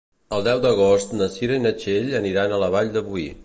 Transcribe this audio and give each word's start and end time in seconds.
El 0.37 0.45
deu 0.47 0.61
d'agost 0.63 1.13
na 1.19 1.27
Cira 1.35 1.59
i 1.61 1.65
na 1.67 1.75
Txell 1.83 2.11
aniran 2.23 2.57
a 2.59 2.63
la 2.65 2.71
Vall 2.77 2.91
de 2.97 3.09
Boí. 3.11 3.31